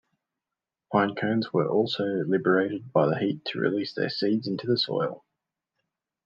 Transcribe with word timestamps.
Pinecones 0.91 1.53
were 1.53 1.67
also 1.69 2.05
liberated 2.05 2.91
by 2.91 3.05
the 3.07 3.19
heat 3.19 3.45
to 3.45 3.59
release 3.59 3.93
their 3.93 4.09
seeds 4.09 4.47
into 4.47 4.65
the 4.65 4.75
soil. 4.75 5.23